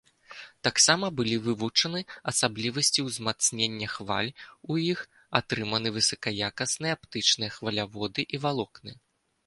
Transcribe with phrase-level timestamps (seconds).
[0.67, 1.99] Таксама былі вывучаны
[2.31, 4.31] асаблівасці ўзмацнення хваль
[4.71, 4.99] у іх,
[5.43, 8.91] атрыманы высакаякасныя аптычныя хваляводы і валокны.